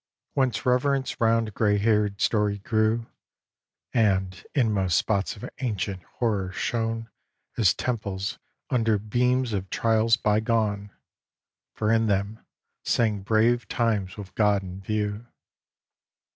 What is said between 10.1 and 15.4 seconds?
bygone; For in them sang brave times with God in view.